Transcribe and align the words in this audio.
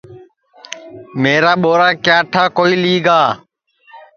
میرا 1.21 1.51
ٻورا 1.61 1.89
کیا 2.05 2.17
ٹھا 2.31 2.43
کوئی 2.57 2.73
لی 2.83 2.95
گا 3.05 3.21